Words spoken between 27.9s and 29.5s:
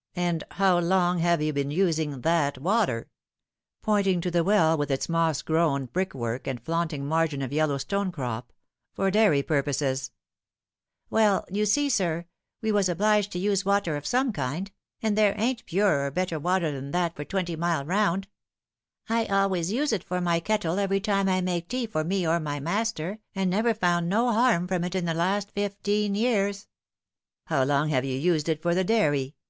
you used it for the dairy